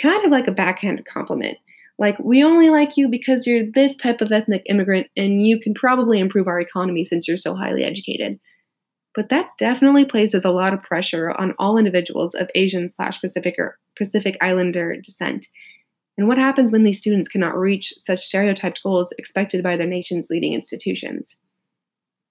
kind 0.00 0.24
of 0.24 0.30
like 0.30 0.46
a 0.46 0.52
backhanded 0.52 1.06
compliment. 1.06 1.58
Like, 1.98 2.18
we 2.20 2.44
only 2.44 2.70
like 2.70 2.96
you 2.96 3.08
because 3.08 3.46
you're 3.46 3.64
this 3.74 3.96
type 3.96 4.20
of 4.20 4.30
ethnic 4.30 4.62
immigrant 4.66 5.08
and 5.16 5.46
you 5.46 5.58
can 5.58 5.74
probably 5.74 6.20
improve 6.20 6.46
our 6.46 6.60
economy 6.60 7.02
since 7.02 7.26
you're 7.26 7.36
so 7.36 7.54
highly 7.54 7.82
educated. 7.82 8.38
But 9.14 9.30
that 9.30 9.48
definitely 9.58 10.04
places 10.04 10.44
a 10.44 10.52
lot 10.52 10.72
of 10.72 10.82
pressure 10.82 11.32
on 11.32 11.54
all 11.58 11.76
individuals 11.76 12.34
of 12.34 12.50
Asian 12.54 12.88
slash 12.88 13.20
Pacific 13.20 13.56
or 13.58 13.76
Pacific 13.96 14.36
Islander 14.40 14.96
descent. 15.02 15.46
And 16.16 16.28
what 16.28 16.38
happens 16.38 16.70
when 16.70 16.84
these 16.84 17.00
students 17.00 17.28
cannot 17.28 17.56
reach 17.56 17.92
such 17.96 18.24
stereotyped 18.24 18.82
goals 18.82 19.12
expected 19.18 19.64
by 19.64 19.76
their 19.76 19.86
nation's 19.86 20.30
leading 20.30 20.52
institutions? 20.52 21.40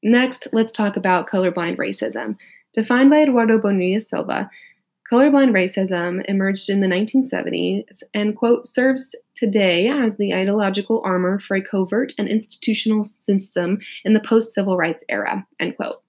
Next, 0.04 0.48
let's 0.54 0.72
talk 0.72 0.96
about 0.96 1.28
colorblind 1.28 1.78
racism. 1.78 2.38
Defined 2.74 3.10
by 3.10 3.24
Eduardo 3.24 3.60
Bonilla 3.60 4.00
Silva, 4.00 4.50
Colorblind 5.12 5.52
racism 5.52 6.22
emerged 6.28 6.70
in 6.70 6.82
the 6.82 6.88
1970s 6.88 8.04
and, 8.14 8.36
quote, 8.36 8.66
serves 8.66 9.16
today 9.36 9.88
as 9.88 10.18
the 10.18 10.34
ideological 10.34 11.02
armor 11.06 11.40
for 11.40 11.56
a 11.56 11.62
covert 11.62 12.12
and 12.18 12.28
institutional 12.28 13.06
system 13.06 13.80
in 14.04 14.14
the 14.14 14.20
post 14.20 14.54
civil 14.54 14.76
rights 14.76 15.06
era, 15.08 15.48
end 15.62 15.78
quote. 15.78 16.02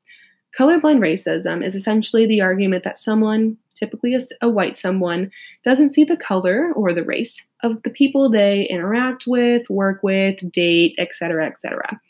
Colorblind 0.58 0.98
racism 0.98 1.64
is 1.64 1.76
essentially 1.76 2.26
the 2.26 2.40
argument 2.40 2.82
that 2.82 2.98
someone, 2.98 3.56
typically 3.78 4.16
a, 4.16 4.20
a, 4.42 4.48
white 4.48 4.76
someone, 4.76 5.30
doesn't 5.62 5.92
see 5.94 6.02
the 6.02 6.16
color 6.16 6.72
or 6.72 6.92
the 6.92 7.04
race 7.04 7.48
of 7.62 7.80
the 7.84 7.90
people 7.90 8.28
they 8.28 8.66
interact 8.68 9.24
with, 9.28 9.70
work 9.70 10.02
with, 10.02 10.50
date, 10.50 10.96
etc., 10.98 11.46
etc. 11.46 12.00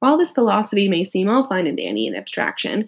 While 0.00 0.18
this 0.18 0.32
philosophy 0.32 0.88
may 0.88 1.04
seem 1.04 1.30
all 1.30 1.48
fine 1.48 1.66
and 1.66 1.78
dandy 1.78 2.06
in 2.06 2.14
abstraction, 2.14 2.86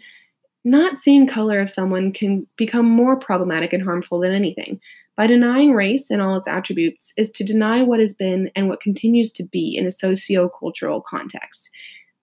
not 0.65 0.99
seeing 0.99 1.27
color 1.27 1.61
of 1.61 1.71
someone 1.71 2.13
can 2.13 2.47
become 2.57 2.87
more 2.87 3.19
problematic 3.19 3.73
and 3.73 3.83
harmful 3.83 4.21
than 4.21 4.33
anything. 4.33 4.81
By 5.17 5.27
denying 5.27 5.73
race 5.73 6.11
and 6.11 6.23
all 6.23 6.37
its 6.37 6.47
attributes 6.47 7.13
is 7.17 7.31
to 7.33 7.45
deny 7.45 7.83
what 7.83 7.99
has 8.01 8.15
been 8.15 8.51
and 8.55 8.69
what 8.69 8.81
continues 8.81 9.33
to 9.33 9.45
be 9.51 9.77
in 9.77 9.87
a 9.87 9.91
socio-cultural 9.91 11.03
context. 11.09 11.71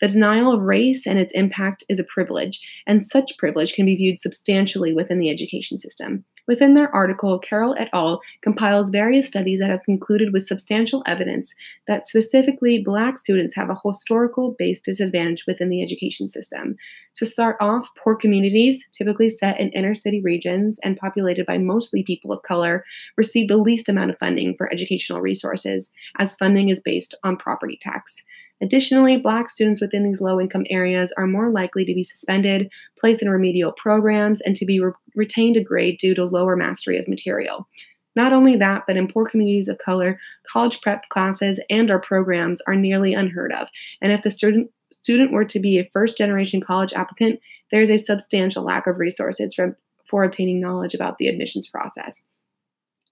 The 0.01 0.08
denial 0.08 0.51
of 0.51 0.62
race 0.62 1.08
and 1.08 1.18
its 1.18 1.34
impact 1.34 1.84
is 1.89 2.00
a 2.00 2.06
privilege, 2.06 2.60
and 2.86 3.06
such 3.06 3.38
privilege 3.38 3.74
can 3.74 3.86
be 3.86 3.96
viewed 3.96 4.20
substantially 4.20 4.94
within 4.94 5.20
the 5.20 5.30
education 5.30 5.77
system. 5.77 6.24
Within 6.47 6.75
their 6.75 6.93
article, 6.93 7.39
Carroll 7.39 7.75
et 7.79 7.89
al. 7.93 8.21
compiles 8.41 8.89
various 8.89 9.27
studies 9.27 9.59
that 9.59 9.69
have 9.69 9.83
concluded 9.83 10.31
with 10.31 10.45
substantial 10.45 11.01
evidence 11.07 11.55
that 11.87 12.07
specifically 12.07 12.83
Black 12.83 13.17
students 13.17 13.55
have 13.55 13.69
a 13.69 13.79
historical 13.83 14.55
based 14.59 14.85
disadvantage 14.85 15.45
within 15.47 15.69
the 15.69 15.81
education 15.81 16.27
system. 16.27 16.75
To 17.15 17.25
start 17.25 17.57
off, 17.59 17.89
poor 17.97 18.15
communities, 18.15 18.85
typically 18.91 19.29
set 19.29 19.59
in 19.59 19.69
inner 19.69 19.95
city 19.95 20.21
regions 20.21 20.79
and 20.83 20.97
populated 20.97 21.45
by 21.45 21.57
mostly 21.57 22.03
people 22.03 22.31
of 22.31 22.43
color, 22.43 22.83
receive 23.17 23.47
the 23.47 23.57
least 23.57 23.89
amount 23.89 24.11
of 24.11 24.19
funding 24.19 24.55
for 24.55 24.71
educational 24.71 25.21
resources, 25.21 25.91
as 26.19 26.35
funding 26.35 26.69
is 26.69 26.81
based 26.81 27.15
on 27.23 27.37
property 27.37 27.79
tax. 27.81 28.23
Additionally, 28.62 29.17
Black 29.17 29.50
students 29.50 29.81
within 29.81 30.03
these 30.03 30.21
low 30.21 30.39
income 30.39 30.65
areas 30.69 31.12
are 31.17 31.27
more 31.27 31.50
likely 31.50 31.83
to 31.85 31.93
be 31.93 32.03
suspended, 32.03 32.69
placed 32.97 33.21
in 33.21 33.29
remedial 33.29 33.74
programs, 33.74 34.41
and 34.41 34.55
to 34.55 34.65
be 34.65 34.79
re- 34.79 34.93
retained 35.15 35.57
a 35.57 35.63
grade 35.63 35.97
due 36.00 36.15
to 36.15 36.24
lower 36.24 36.55
mastery 36.55 36.97
of 36.97 37.07
material. 37.07 37.67
Not 38.15 38.31
only 38.31 38.55
that, 38.55 38.83
but 38.88 38.95
in 38.95 39.09
poor 39.09 39.27
communities 39.27 39.67
of 39.67 39.77
color, 39.77 40.19
college 40.50 40.79
prep 40.81 41.09
classes 41.09 41.59
and 41.69 41.91
our 41.91 42.00
programs 42.00 42.62
are 42.62 42.75
nearly 42.75 43.13
unheard 43.13 43.51
of. 43.51 43.67
And 44.01 44.12
if 44.12 44.21
the 44.21 44.31
student 44.31 44.71
student 44.91 45.31
were 45.31 45.45
to 45.45 45.59
be 45.59 45.77
a 45.77 45.89
first 45.91 46.17
generation 46.17 46.62
college 46.62 46.93
applicant, 46.93 47.39
there 47.71 47.81
is 47.81 47.89
a 47.89 47.97
substantial 47.97 48.63
lack 48.63 48.88
of 48.88 49.00
resources 49.00 49.53
for, 49.53 49.77
for 50.05 50.24
obtaining 50.24 50.62
knowledge 50.62 50.93
about 50.93 51.17
the 51.17 51.27
admissions 51.27 51.67
process. 51.67 52.25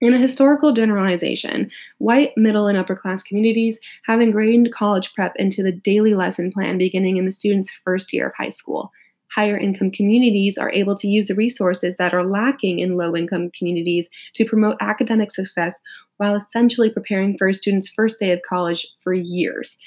In 0.03 0.13
a 0.13 0.17
historical 0.17 0.73
generalization, 0.73 1.71
white, 1.99 2.33
middle, 2.35 2.67
and 2.67 2.77
upper 2.77 2.93
class 2.93 3.23
communities 3.23 3.79
have 4.03 4.19
ingrained 4.19 4.73
college 4.73 5.13
prep 5.13 5.33
into 5.37 5.63
the 5.63 5.71
daily 5.71 6.13
lesson 6.13 6.51
plan 6.51 6.77
beginning 6.77 7.15
in 7.15 7.23
the 7.23 7.31
student's 7.31 7.71
first 7.71 8.11
year 8.11 8.27
of 8.27 8.35
high 8.35 8.49
school. 8.49 8.91
Higher 9.33 9.57
income 9.57 9.91
communities 9.91 10.57
are 10.57 10.69
able 10.73 10.95
to 10.95 11.07
use 11.07 11.27
the 11.27 11.35
resources 11.35 11.95
that 11.95 12.13
are 12.13 12.25
lacking 12.25 12.79
in 12.79 12.97
low 12.97 13.15
income 13.15 13.49
communities 13.57 14.09
to 14.33 14.43
promote 14.43 14.75
academic 14.81 15.31
success 15.31 15.79
while 16.17 16.35
essentially 16.35 16.89
preparing 16.89 17.37
for 17.37 17.47
a 17.47 17.53
student's 17.53 17.87
first 17.87 18.19
day 18.19 18.33
of 18.33 18.41
college 18.41 18.85
for 18.99 19.13
years. 19.13 19.77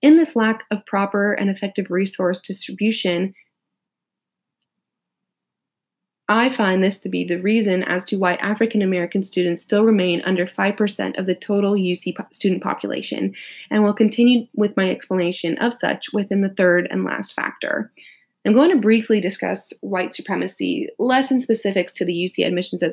In 0.00 0.16
this 0.16 0.34
lack 0.34 0.64
of 0.70 0.86
proper 0.86 1.34
and 1.34 1.50
effective 1.50 1.90
resource 1.90 2.40
distribution, 2.40 3.34
I 6.30 6.54
find 6.54 6.84
this 6.84 7.00
to 7.00 7.08
be 7.08 7.24
the 7.24 7.40
reason 7.40 7.82
as 7.84 8.04
to 8.06 8.18
why 8.18 8.34
African 8.34 8.82
American 8.82 9.24
students 9.24 9.62
still 9.62 9.84
remain 9.84 10.20
under 10.26 10.46
5% 10.46 11.18
of 11.18 11.24
the 11.24 11.34
total 11.34 11.72
UC 11.72 12.14
student 12.34 12.62
population, 12.62 13.34
and 13.70 13.82
will 13.82 13.94
continue 13.94 14.46
with 14.54 14.76
my 14.76 14.90
explanation 14.90 15.56
of 15.58 15.72
such 15.72 16.12
within 16.12 16.42
the 16.42 16.50
third 16.50 16.86
and 16.90 17.04
last 17.04 17.34
factor. 17.34 17.90
I'm 18.44 18.52
going 18.52 18.70
to 18.70 18.80
briefly 18.80 19.20
discuss 19.20 19.72
white 19.80 20.14
supremacy, 20.14 20.88
less 20.98 21.30
in 21.30 21.40
specifics 21.40 21.94
to 21.94 22.04
the 22.04 22.12
UC 22.12 22.46
admissions 22.46 22.84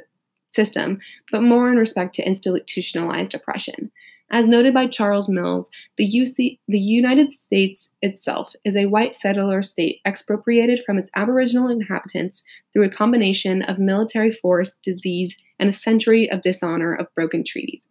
system, 0.52 1.00
but 1.32 1.44
more 1.44 1.70
in 1.70 1.78
respect 1.78 2.16
to 2.16 2.26
institutionalized 2.26 3.36
oppression. 3.36 3.92
As 4.32 4.48
noted 4.48 4.74
by 4.74 4.88
Charles 4.88 5.30
Mills, 5.30 5.70
the, 5.98 6.12
UC, 6.12 6.60
the 6.68 6.80
United 6.80 7.32
States 7.32 7.94
itself 8.02 8.54
is 8.66 8.76
a 8.76 8.88
white 8.88 9.16
settler 9.16 9.62
state 9.62 10.02
expropriated 10.06 10.82
from 10.84 10.98
its 10.98 11.12
Aboriginal 11.16 11.70
inhabitants 11.70 12.44
through 12.74 12.86
a 12.86 12.90
combination 12.90 13.62
of 13.64 13.78
military 13.78 14.32
force, 14.32 14.76
disease, 14.78 15.38
and 15.60 15.70
a 15.70 15.74
century 15.74 16.30
of 16.32 16.42
dishonor 16.42 16.96
of 16.96 17.14
broken 17.14 17.44
treaties. 17.46 17.88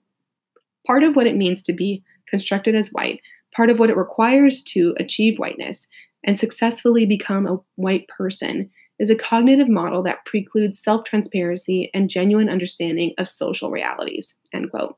Part 0.87 1.05
of 1.05 1.15
what 1.15 1.27
it 1.27 1.37
means 1.37 1.63
to 1.63 1.73
be 1.73 2.03
constructed 2.29 2.75
as 2.75 2.91
white, 2.91 3.21
part 3.55 3.71
of 3.71 3.79
what 3.79 3.91
it 3.91 3.97
requires 3.97 4.63
to 4.65 4.95
achieve 4.99 5.39
whiteness 5.39 5.87
and 6.25 6.39
successfully 6.39 7.07
become 7.07 7.47
a 7.47 7.61
white 7.77 8.09
person 8.09 8.71
is 8.99 9.11
a 9.11 9.17
cognitive 9.17 9.69
model 9.69 10.03
that 10.03 10.25
precludes 10.25 10.79
self 10.79 11.05
transparency 11.05 11.91
and 11.95 12.11
genuine 12.11 12.49
understanding 12.49 13.15
of 13.19 13.29
social 13.29 13.71
realities. 13.71 14.39
End 14.53 14.71
quote. 14.71 14.97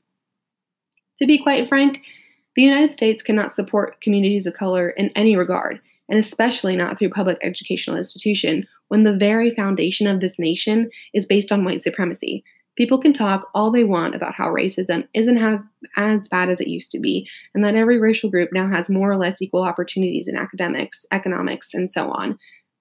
To 1.18 1.26
be 1.26 1.42
quite 1.42 1.68
frank, 1.68 2.02
the 2.56 2.62
United 2.62 2.92
States 2.92 3.22
cannot 3.22 3.52
support 3.52 4.00
communities 4.00 4.46
of 4.46 4.54
color 4.54 4.90
in 4.90 5.10
any 5.10 5.36
regard, 5.36 5.80
and 6.08 6.18
especially 6.18 6.76
not 6.76 6.98
through 6.98 7.10
public 7.10 7.38
educational 7.42 7.96
institution, 7.96 8.66
when 8.88 9.02
the 9.02 9.16
very 9.16 9.54
foundation 9.54 10.06
of 10.06 10.20
this 10.20 10.38
nation 10.38 10.90
is 11.12 11.26
based 11.26 11.52
on 11.52 11.64
white 11.64 11.82
supremacy. 11.82 12.44
People 12.76 12.98
can 12.98 13.12
talk 13.12 13.48
all 13.54 13.70
they 13.70 13.84
want 13.84 14.14
about 14.14 14.34
how 14.34 14.48
racism 14.48 15.08
isn't 15.14 15.38
as, 15.38 15.64
as 15.96 16.28
bad 16.28 16.50
as 16.50 16.60
it 16.60 16.68
used 16.68 16.90
to 16.90 17.00
be, 17.00 17.26
and 17.54 17.64
that 17.64 17.74
every 17.74 17.98
racial 17.98 18.30
group 18.30 18.50
now 18.52 18.68
has 18.68 18.90
more 18.90 19.10
or 19.10 19.16
less 19.16 19.40
equal 19.40 19.62
opportunities 19.62 20.28
in 20.28 20.36
academics, 20.36 21.06
economics, 21.10 21.72
and 21.72 21.90
so 21.90 22.10
on. 22.10 22.38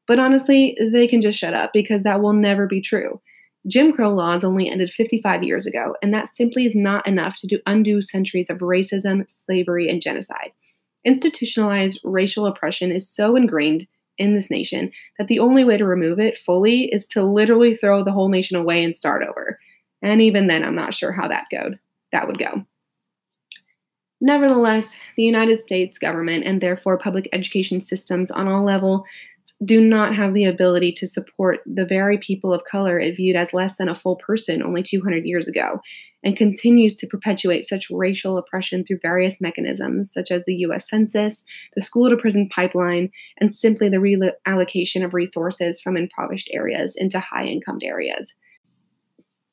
But 0.08 0.20
honestly, 0.20 0.78
they 0.92 1.08
can 1.08 1.22
just 1.22 1.40
shut 1.40 1.54
up 1.54 1.72
because 1.74 2.04
that 2.04 2.22
will 2.22 2.34
never 2.34 2.68
be 2.68 2.82
true. 2.82 3.22
Jim 3.68 3.92
Crow 3.92 4.14
laws 4.14 4.44
only 4.44 4.70
ended 4.70 4.92
55 4.92 5.44
years 5.44 5.66
ago, 5.66 5.96
and 6.02 6.14
that 6.14 6.36
simply 6.36 6.66
is 6.66 6.76
not 6.76 7.08
enough 7.08 7.36
to 7.38 7.48
do 7.48 7.60
undo 7.66 8.02
centuries 8.02 8.50
of 8.50 8.60
racism, 8.60 9.28
slavery, 9.28 9.90
and 9.90 10.02
genocide. 10.02 10.52
Institutionalized 11.04 12.00
racial 12.04 12.46
oppression 12.46 12.92
is 12.92 13.10
so 13.10 13.36
ingrained 13.36 13.88
in 14.18 14.34
this 14.34 14.50
nation 14.50 14.92
that 15.18 15.28
the 15.28 15.40
only 15.40 15.64
way 15.64 15.78
to 15.78 15.86
remove 15.86 16.20
it 16.20 16.38
fully 16.38 16.90
is 16.92 17.08
to 17.08 17.24
literally 17.24 17.76
throw 17.76 18.04
the 18.04 18.12
whole 18.12 18.30
nation 18.30 18.56
away 18.56 18.84
and 18.84 18.96
start 18.96 19.24
over. 19.28 19.60
And 20.02 20.22
even 20.22 20.48
then, 20.48 20.64
I'm 20.64 20.76
not 20.76 20.94
sure 20.94 21.12
how 21.12 21.28
that 21.28 21.46
go. 21.52 21.72
That 22.12 22.28
would 22.28 22.38
go. 22.38 22.66
Nevertheless, 24.22 24.98
the 25.18 25.24
United 25.24 25.60
States 25.60 25.98
government 25.98 26.46
and 26.46 26.62
therefore 26.62 26.98
public 26.98 27.28
education 27.34 27.82
systems 27.82 28.32
on 28.32 28.48
all 28.48 28.64
level 28.64 29.06
do 29.64 29.80
not 29.80 30.16
have 30.16 30.34
the 30.34 30.46
ability 30.46 30.92
to 30.94 31.08
support 31.08 31.60
the 31.66 31.86
very 31.86 32.18
people 32.18 32.54
of 32.54 32.64
color 32.66 33.00
it 33.00 33.16
viewed 33.16 33.36
as 33.36 33.54
less 33.54 33.78
than 33.78 33.90
a 33.90 33.96
full 33.96 34.16
person 34.16 34.64
only 34.64 34.84
200 34.84 35.26
years 35.26 35.48
ago, 35.48 35.80
and 36.24 36.36
continues 36.36 36.96
to 36.96 37.08
perpetuate 37.08 37.66
such 37.66 37.92
racial 37.92 38.38
oppression 38.38 38.84
through 38.84 38.98
various 39.02 39.40
mechanisms, 39.40 40.12
such 40.12 40.32
as 40.32 40.44
the 40.44 40.56
US 40.56 40.90
Census, 40.90 41.46
the 41.76 41.82
school 41.82 42.10
to 42.10 42.18
prison 42.18 42.50
pipeline, 42.50 43.12
and 43.40 43.56
simply 43.56 43.90
the 43.90 43.98
reallocation 43.98 45.06
of 45.06 45.14
resources 45.14 45.80
from 45.80 45.96
impoverished 45.96 46.50
areas 46.52 46.96
into 46.96 47.20
high 47.20 47.46
income 47.46 47.80
areas. 47.84 48.34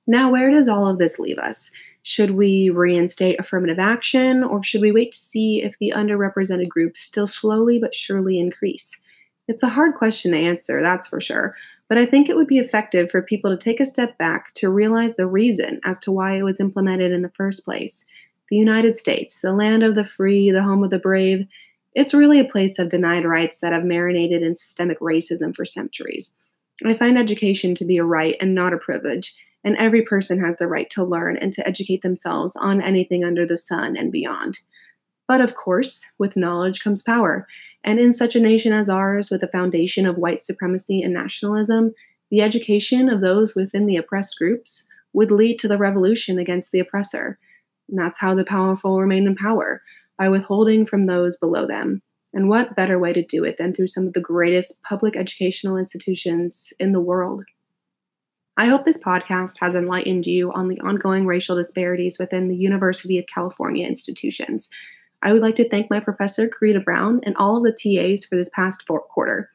Now, 0.06 0.32
where 0.32 0.50
does 0.50 0.66
all 0.66 0.88
of 0.88 0.98
this 0.98 1.18
leave 1.18 1.38
us? 1.38 1.70
Should 2.02 2.32
we 2.32 2.70
reinstate 2.70 3.38
affirmative 3.38 3.78
action, 3.78 4.42
or 4.42 4.64
should 4.64 4.80
we 4.80 4.90
wait 4.90 5.12
to 5.12 5.18
see 5.18 5.62
if 5.62 5.76
the 5.78 5.92
underrepresented 5.94 6.68
groups 6.68 7.00
still 7.00 7.26
slowly 7.26 7.78
but 7.78 7.94
surely 7.94 8.40
increase? 8.40 9.00
It's 9.48 9.62
a 9.62 9.68
hard 9.68 9.96
question 9.96 10.32
to 10.32 10.38
answer, 10.38 10.80
that's 10.80 11.08
for 11.08 11.20
sure, 11.20 11.54
but 11.88 11.98
I 11.98 12.06
think 12.06 12.28
it 12.28 12.36
would 12.36 12.46
be 12.46 12.58
effective 12.58 13.10
for 13.10 13.22
people 13.22 13.50
to 13.50 13.56
take 13.56 13.80
a 13.80 13.84
step 13.84 14.16
back 14.16 14.54
to 14.54 14.70
realize 14.70 15.16
the 15.16 15.26
reason 15.26 15.80
as 15.84 15.98
to 16.00 16.12
why 16.12 16.38
it 16.38 16.42
was 16.42 16.60
implemented 16.60 17.12
in 17.12 17.22
the 17.22 17.28
first 17.30 17.64
place. 17.64 18.04
The 18.50 18.56
United 18.56 18.96
States, 18.96 19.40
the 19.40 19.52
land 19.52 19.82
of 19.82 19.94
the 19.94 20.04
free, 20.04 20.50
the 20.50 20.62
home 20.62 20.84
of 20.84 20.90
the 20.90 20.98
brave, 20.98 21.46
it's 21.94 22.14
really 22.14 22.40
a 22.40 22.44
place 22.44 22.78
of 22.78 22.88
denied 22.88 23.24
rights 23.24 23.58
that 23.58 23.72
have 23.72 23.84
marinated 23.84 24.42
in 24.42 24.54
systemic 24.54 25.00
racism 25.00 25.54
for 25.54 25.64
centuries. 25.64 26.32
I 26.84 26.94
find 26.94 27.18
education 27.18 27.74
to 27.76 27.84
be 27.84 27.98
a 27.98 28.04
right 28.04 28.36
and 28.40 28.54
not 28.54 28.72
a 28.72 28.78
privilege, 28.78 29.34
and 29.64 29.76
every 29.76 30.02
person 30.02 30.40
has 30.40 30.56
the 30.56 30.66
right 30.66 30.88
to 30.90 31.04
learn 31.04 31.36
and 31.36 31.52
to 31.52 31.66
educate 31.66 32.02
themselves 32.02 32.56
on 32.56 32.80
anything 32.80 33.24
under 33.24 33.46
the 33.46 33.56
sun 33.56 33.96
and 33.96 34.10
beyond. 34.10 34.58
But 35.32 35.40
of 35.40 35.54
course, 35.54 36.04
with 36.18 36.36
knowledge 36.36 36.84
comes 36.84 37.02
power, 37.02 37.46
and 37.84 37.98
in 37.98 38.12
such 38.12 38.36
a 38.36 38.40
nation 38.40 38.74
as 38.74 38.90
ours, 38.90 39.30
with 39.30 39.42
a 39.42 39.48
foundation 39.48 40.04
of 40.04 40.18
white 40.18 40.42
supremacy 40.42 41.00
and 41.00 41.14
nationalism, 41.14 41.94
the 42.30 42.42
education 42.42 43.08
of 43.08 43.22
those 43.22 43.54
within 43.54 43.86
the 43.86 43.96
oppressed 43.96 44.36
groups 44.36 44.86
would 45.14 45.30
lead 45.30 45.58
to 45.60 45.68
the 45.68 45.78
revolution 45.78 46.38
against 46.38 46.70
the 46.70 46.80
oppressor. 46.80 47.38
And 47.88 47.98
that's 47.98 48.18
how 48.18 48.34
the 48.34 48.44
powerful 48.44 49.00
remain 49.00 49.26
in 49.26 49.34
power, 49.34 49.80
by 50.18 50.28
withholding 50.28 50.84
from 50.84 51.06
those 51.06 51.38
below 51.38 51.66
them. 51.66 52.02
And 52.34 52.50
what 52.50 52.76
better 52.76 52.98
way 52.98 53.14
to 53.14 53.24
do 53.24 53.42
it 53.42 53.56
than 53.56 53.72
through 53.72 53.88
some 53.88 54.06
of 54.06 54.12
the 54.12 54.20
greatest 54.20 54.82
public 54.82 55.16
educational 55.16 55.78
institutions 55.78 56.74
in 56.78 56.92
the 56.92 57.00
world? 57.00 57.46
I 58.58 58.66
hope 58.66 58.84
this 58.84 58.98
podcast 58.98 59.58
has 59.60 59.74
enlightened 59.74 60.26
you 60.26 60.52
on 60.52 60.68
the 60.68 60.78
ongoing 60.80 61.24
racial 61.24 61.56
disparities 61.56 62.18
within 62.18 62.48
the 62.48 62.54
University 62.54 63.18
of 63.18 63.24
California 63.34 63.86
institutions. 63.86 64.68
I 65.22 65.32
would 65.32 65.42
like 65.42 65.54
to 65.56 65.68
thank 65.68 65.88
my 65.88 66.00
professor, 66.00 66.48
Karida 66.48 66.84
Brown, 66.84 67.20
and 67.24 67.36
all 67.36 67.56
of 67.56 67.62
the 67.62 67.72
TAs 67.72 68.24
for 68.24 68.36
this 68.36 68.50
past 68.50 68.86
quarter. 68.86 69.50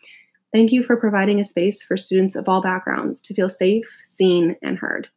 Thank 0.53 0.71
you 0.71 0.81
for 0.81 0.95
providing 0.95 1.39
a 1.39 1.45
space 1.45 1.83
for 1.83 1.97
students 1.97 2.35
of 2.35 2.47
all 2.47 2.61
backgrounds 2.61 3.21
to 3.21 3.33
feel 3.33 3.49
safe, 3.49 3.85
seen, 4.05 4.55
and 4.61 4.77
heard. 4.77 5.09